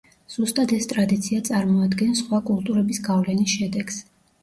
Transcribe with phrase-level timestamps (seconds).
[0.35, 4.05] ზუსტად ეს ტრადიცია წარმოადგენს სხვა კულტურების გავლენის შედეგს.